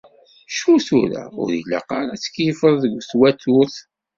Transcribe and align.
Cfu 0.53 0.73
tura, 0.85 1.21
ur 1.41 1.49
ilaq 1.59 1.89
ara 1.99 2.11
ad 2.15 2.19
tkeyyfeḍ 2.21 2.75
deg 2.83 2.93
twaturt. 3.09 3.75